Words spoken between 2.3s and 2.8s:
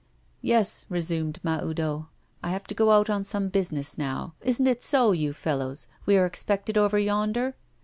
'I have to